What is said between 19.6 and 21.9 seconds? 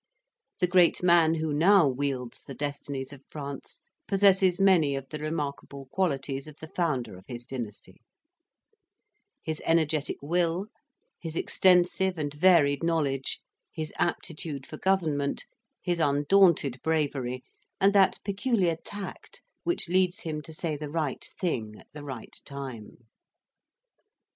which leads him to say the right thing at